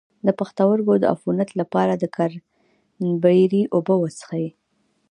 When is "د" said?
0.25-0.27, 0.99-1.03, 1.97-2.03